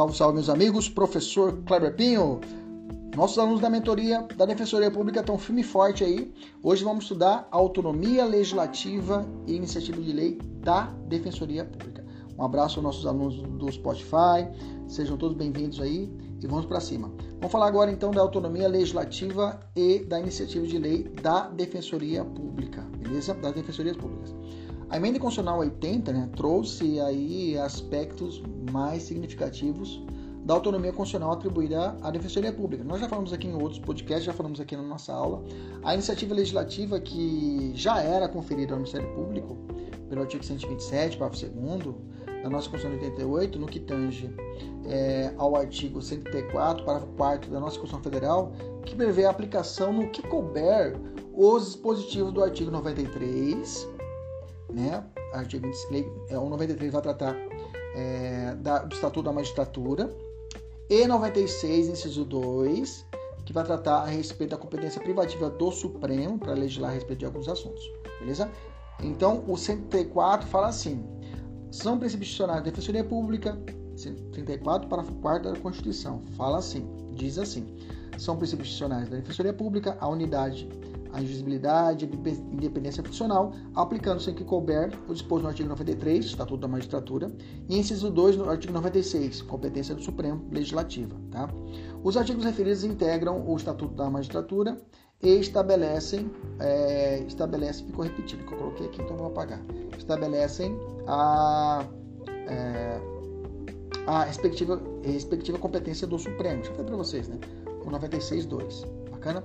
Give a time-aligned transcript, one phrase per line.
[0.00, 0.88] Salve, salve, meus amigos.
[0.88, 2.40] Professor Kleber Pinho.
[3.14, 6.32] Nossos alunos da mentoria da Defensoria Pública estão firme e forte aí.
[6.62, 12.02] Hoje vamos estudar a autonomia legislativa e iniciativa de lei da Defensoria Pública.
[12.38, 14.48] Um abraço aos nossos alunos do Spotify.
[14.88, 16.10] Sejam todos bem-vindos aí
[16.42, 17.12] e vamos para cima.
[17.34, 22.80] Vamos falar agora então da autonomia legislativa e da iniciativa de lei da Defensoria Pública,
[22.96, 23.34] beleza?
[23.34, 24.34] Das Defensorias Públicas.
[24.90, 30.02] A emenda constitucional 80 né, trouxe aí aspectos mais significativos
[30.44, 32.82] da autonomia constitucional atribuída à Defensoria Pública.
[32.82, 35.44] Nós já falamos aqui em outros podcasts, já falamos aqui na nossa aula.
[35.84, 39.56] A iniciativa legislativa que já era conferida ao Ministério Público
[40.08, 41.94] pelo artigo 127, parágrafo 2
[42.42, 44.28] da nossa Constituição de 88, no que tange
[44.86, 48.52] é, ao artigo 134, parágrafo 4 da nossa Constituição Federal,
[48.84, 50.96] que prevê a aplicação no que couber
[51.32, 53.99] os dispositivos do artigo 93
[54.72, 55.04] né?
[55.32, 57.36] Artigo 26, é, o 93 vai tratar
[57.94, 60.14] é, da, do Estatuto da Magistratura.
[60.88, 63.06] E 96, inciso 2,
[63.44, 67.26] que vai tratar a respeito da competência privativa do Supremo para legislar a respeito de
[67.26, 67.82] alguns assuntos.
[68.18, 68.50] Beleza?
[69.02, 71.04] Então, o 134 fala assim:
[71.70, 73.58] são princípios institucionais da Defensoria Pública,
[73.96, 76.22] 134, parágrafo 4 da Constituição.
[76.36, 77.66] Fala assim, diz assim:
[78.18, 80.68] são princípios institucionais da Defensoria Pública a unidade
[81.12, 86.58] a invisibilidade e independência funcional, aplicando-se em que couber o disposto no artigo 93, Estatuto
[86.58, 87.30] da Magistratura,
[87.68, 91.16] e inciso 2 no artigo 96, competência do Supremo Legislativa.
[91.30, 91.48] Tá?
[92.02, 94.80] Os artigos referidos integram o Estatuto da Magistratura
[95.22, 99.60] e estabelecem, é, estabelecem, ficou repetido que eu coloquei aqui, então vou apagar,
[99.98, 101.84] estabelecem a,
[102.48, 103.00] é,
[104.06, 106.62] a respectiva, respectiva competência do Supremo.
[106.64, 107.38] Eu falar para vocês, né?
[107.84, 108.86] O 96.2.
[109.10, 109.44] Bacana?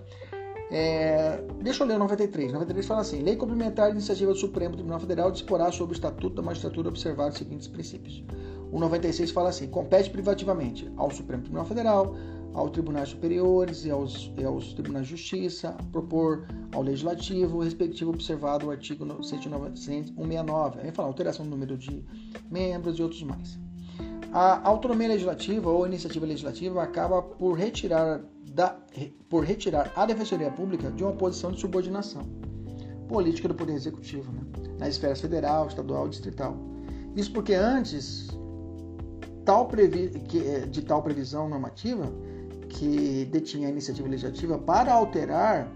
[0.72, 2.52] É, deixa eu ler o 93.
[2.52, 6.36] 93 fala assim: Lei complementar de iniciativa do Supremo Tribunal Federal disporá sobre o Estatuto
[6.36, 8.24] da Magistratura observar os seguintes princípios.
[8.72, 12.16] O 96 fala assim: compete privativamente ao Supremo Tribunal Federal,
[12.54, 18.68] aos tribunais superiores e aos, e aos tribunais de justiça, propor ao legislativo, respectivo observado
[18.68, 20.80] o artigo 169.
[20.82, 22.04] Aí fala alteração do número de
[22.50, 23.60] membros e outros mais.
[24.32, 28.22] A autonomia legislativa ou iniciativa legislativa acaba por retirar
[28.56, 28.74] da,
[29.30, 32.24] por retirar a Defensoria Pública de uma posição de subordinação
[33.10, 34.42] política do Poder Executivo, né?
[34.80, 36.58] nas esferas federal, estadual e distrital.
[37.16, 38.30] Isso porque antes
[39.44, 42.12] tal previ eh, de tal previsão normativa
[42.70, 45.70] que detinha a iniciativa legislativa para alterar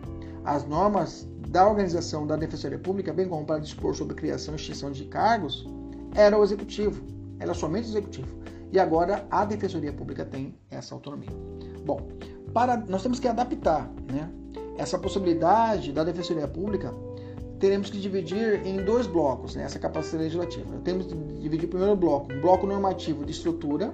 [0.46, 4.90] as normas da organização da Defensoria Pública, bem como para dispor sobre criação e extinção
[4.92, 5.68] de cargos,
[6.16, 7.04] era o Executivo,
[7.40, 8.40] era somente o Executivo.
[8.72, 11.30] E agora a Defensoria Pública tem essa autonomia.
[11.86, 12.08] Bom,
[12.54, 14.30] para, nós temos que adaptar né?
[14.78, 16.94] essa possibilidade da Defensoria Pública.
[17.60, 20.78] Teremos que dividir em dois blocos né, essa capacidade legislativa.
[20.84, 23.92] Temos que dividir o primeiro bloco, um bloco normativo de estrutura,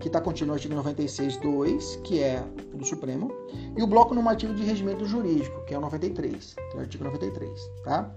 [0.00, 2.42] que está contido no artigo 96.2, que é
[2.72, 3.30] do Supremo,
[3.76, 7.04] e o bloco normativo de regimento jurídico, que é o 93, que é o artigo
[7.04, 7.70] 93.
[7.84, 8.10] Tá?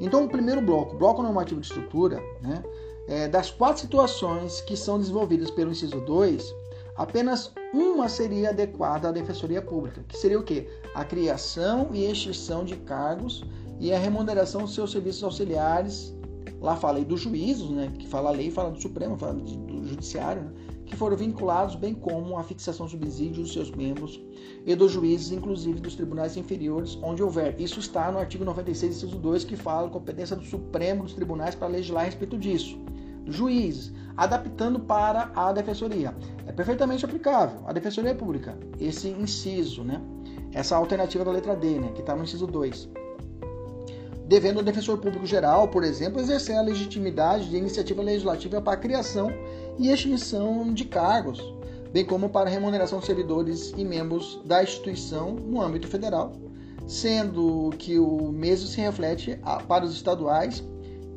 [0.00, 2.62] Então, o primeiro bloco, bloco normativo de estrutura, né,
[3.06, 6.54] é, das quatro situações que são desenvolvidas pelo inciso 2,
[6.96, 10.68] apenas uma seria adequada à Defensoria Pública, que seria o quê?
[10.94, 13.44] A criação e extinção de cargos
[13.80, 16.14] e a remuneração dos seus serviços auxiliares.
[16.60, 17.92] Lá fala aí dos juízos, né?
[17.98, 20.52] Que fala a lei, fala do Supremo, fala do Judiciário, né?
[20.86, 24.20] que foram vinculados, bem como a fixação de subsídios dos seus membros
[24.64, 27.58] e dos juízes, inclusive dos tribunais inferiores, onde houver.
[27.60, 31.68] Isso está no artigo 96, inciso 2, que fala competência do Supremo dos tribunais para
[31.68, 32.78] legislar a respeito disso.
[33.26, 36.14] Juízes, adaptando para a defensoria.
[36.46, 40.00] É perfeitamente aplicável à defensoria pública, esse inciso, né?
[40.52, 41.90] essa alternativa da letra D, né?
[41.94, 42.88] que está no inciso 2.
[44.26, 48.76] Devendo o defensor público geral, por exemplo, exercer a legitimidade de iniciativa legislativa para a
[48.76, 49.30] criação
[49.78, 51.40] e extinção de cargos,
[51.92, 56.32] bem como para a remuneração de servidores e membros da instituição no âmbito federal,
[56.86, 60.64] sendo que o mesmo se reflete para os estaduais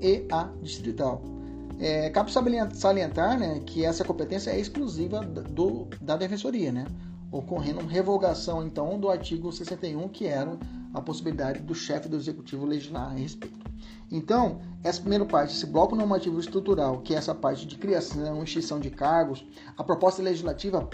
[0.02, 1.37] e a distrital.
[1.80, 6.86] É, cabe salientar né, que essa competência é exclusiva do, da defensoria, né,
[7.32, 10.58] ocorrendo uma revogação então do artigo 61, que era
[10.94, 13.68] a possibilidade do chefe do executivo legislar a respeito.
[14.12, 18.44] Então, essa primeira parte, esse bloco normativo estrutural, que é essa parte de criação e
[18.44, 19.46] extinção de cargos,
[19.78, 20.90] a proposta legislativa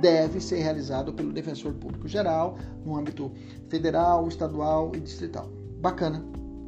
[0.00, 3.32] deve ser realizada pelo defensor público geral, no âmbito
[3.68, 5.48] federal, estadual e distrital.
[5.80, 6.24] Bacana,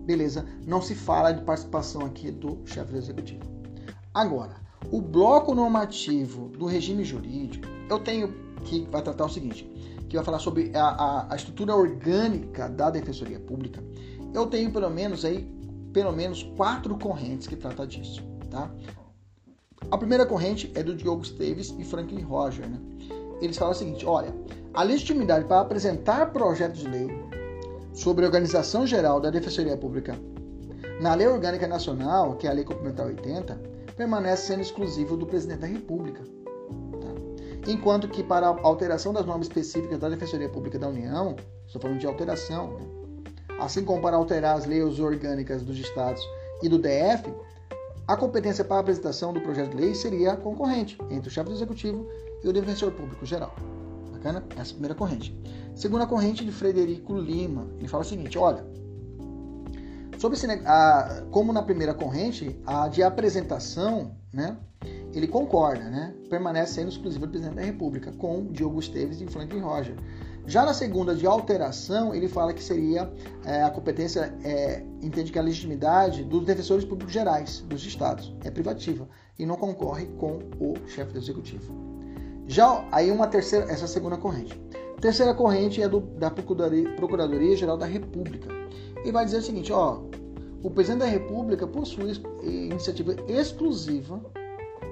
[0.08, 3.43] Beleza, não se fala de participação aqui do chefe do executivo.
[4.14, 4.56] Agora,
[4.90, 8.32] o bloco normativo do regime jurídico, eu tenho
[8.64, 9.70] que vai tratar o seguinte,
[10.08, 13.84] que vai falar sobre a, a, a estrutura orgânica da defensoria pública.
[14.32, 15.46] Eu tenho pelo menos aí
[15.93, 18.70] pelo menos quatro correntes que trata disso, tá?
[19.90, 22.66] A primeira corrente é do Diogo Esteves e Franklin Roger.
[22.66, 22.81] Né?
[23.43, 24.34] Eles falam o seguinte: olha,
[24.72, 27.28] a legitimidade para apresentar projetos de lei
[27.98, 30.16] sobre a organização geral da Defensoria Pública
[31.00, 33.60] na Lei Orgânica Nacional, que é a Lei Complementar 80,
[33.96, 36.22] permanece sendo exclusivo do Presidente da República.
[36.22, 37.70] Tá?
[37.70, 41.34] Enquanto que para a alteração das normas específicas da Defensoria Pública da União,
[41.66, 42.86] estou falando de alteração, né?
[43.58, 46.22] assim como para alterar as leis orgânicas dos estados
[46.62, 47.34] e do DF,
[48.06, 51.56] a competência para a apresentação do projeto de lei seria concorrente entre o chefe do
[51.56, 52.08] executivo
[52.44, 53.52] e o defensor público geral.
[54.19, 54.44] Bacana?
[54.50, 55.38] Essa é a primeira corrente.
[55.75, 57.69] Segunda corrente de Frederico Lima.
[57.79, 58.65] Ele fala o seguinte: olha,
[60.19, 64.56] sobre esse, a, como na primeira corrente, a de apresentação, né?
[65.15, 66.15] Ele concorda, né?
[66.29, 69.94] Permanece sendo exclusiva do presidente da República, com Diogo Esteves e Franklin Roger.
[70.47, 73.12] Já na segunda de alteração, ele fala que seria
[73.44, 78.50] é, a competência, é, entende que a legitimidade dos defensores públicos gerais dos estados é
[78.50, 79.06] privativa
[79.38, 81.88] e não concorre com o chefe do executivo.
[82.48, 84.58] Já aí uma terceira, essa segunda corrente.
[85.02, 88.48] Terceira corrente é do, da Procuradoria, Procuradoria Geral da República.
[89.04, 90.00] E vai dizer o seguinte, ó,
[90.62, 94.18] o presidente da República possui iniciativa exclusiva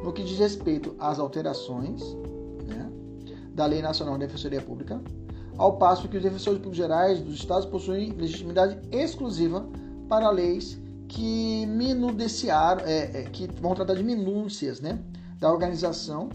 [0.05, 2.03] no que diz respeito às alterações
[2.67, 2.91] né,
[3.55, 5.01] da Lei Nacional de Defensoria Pública,
[5.57, 9.67] ao passo que os defensores públicos gerais dos estados possuem legitimidade exclusiva
[10.11, 14.99] para leis que minudeciaram, é, é, que vão tratar de minúcias né,
[15.41, 16.29] da organização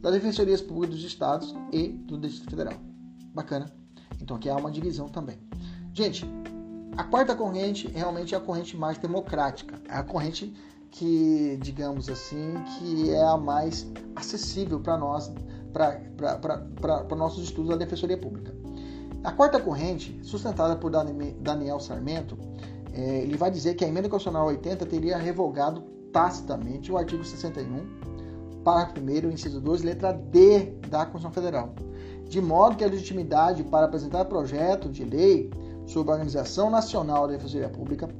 [0.00, 2.74] das defensorias públicas dos estados e do Distrito Federal.
[3.34, 3.72] Bacana?
[4.20, 5.38] Então aqui há uma divisão também.
[5.92, 6.24] Gente,
[6.96, 10.52] a quarta corrente realmente é a corrente mais democrática, é a corrente
[10.90, 13.86] que, digamos assim, que é a mais
[14.16, 15.30] acessível para nós,
[15.72, 18.54] para nossos estudos da Defensoria Pública.
[19.22, 22.38] A quarta corrente, sustentada por Daniel Sarmento,
[22.92, 27.97] é, ele vai dizer que a emenda constitucional 80 teria revogado tacitamente o artigo 61,
[28.68, 31.74] parágrafo 1 inciso 2, letra D da Constituição Federal,
[32.24, 35.50] de modo que a legitimidade para apresentar projeto de lei
[35.86, 38.10] sobre a Organização Nacional da Defensoria Pública,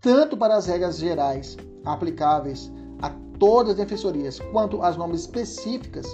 [0.00, 2.70] tanto para as regras gerais aplicáveis
[3.02, 6.06] a todas as defensorias, quanto às normas específicas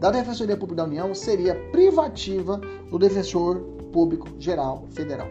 [0.00, 2.58] da Defensoria Pública da União, seria privativa
[2.90, 3.58] do defensor
[3.92, 5.28] público geral federal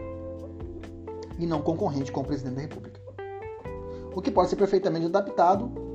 [1.40, 3.00] e não concorrente com o presidente da República.
[4.14, 5.85] O que pode ser perfeitamente adaptado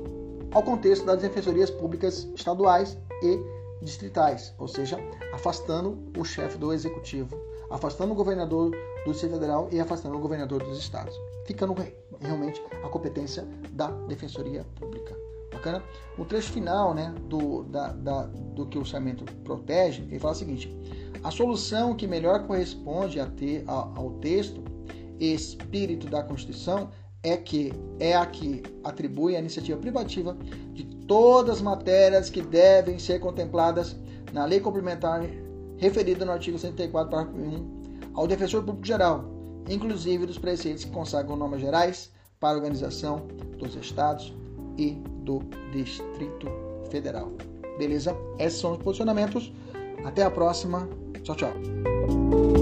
[0.54, 3.40] ao contexto das defensorias públicas estaduais e
[3.82, 4.98] distritais, ou seja,
[5.32, 7.36] afastando o chefe do executivo,
[7.70, 8.70] afastando o governador
[9.04, 11.14] do Distrito Federal e afastando o governador dos estados,
[11.46, 11.74] ficando
[12.20, 15.16] realmente a competência da Defensoria Pública.
[15.50, 15.82] Bacana?
[16.16, 20.36] O trecho final né, do, da, da, do que o orçamento protege, ele fala o
[20.36, 20.74] seguinte:
[21.22, 24.62] a solução que melhor corresponde a ter, a, ao texto
[25.20, 26.90] e espírito da Constituição
[27.22, 30.36] é que é a que atribui a iniciativa privativa
[30.72, 33.96] de todas as matérias que devem ser contempladas
[34.32, 35.22] na lei complementar
[35.76, 39.24] referida no artigo 104, parágrafo 1, ao defensor público geral,
[39.68, 42.10] inclusive dos preceitos que consagram normas gerais
[42.40, 43.26] para a organização
[43.58, 44.34] dos estados
[44.76, 44.92] e
[45.24, 45.40] do
[45.72, 46.48] Distrito
[46.90, 47.32] Federal.
[47.78, 48.16] Beleza?
[48.38, 49.52] Esses são os posicionamentos.
[50.04, 50.88] Até a próxima.
[51.22, 52.61] Tchau, tchau.